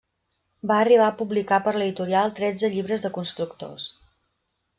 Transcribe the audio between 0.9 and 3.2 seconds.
a publicar per l'editorial tretze llibres de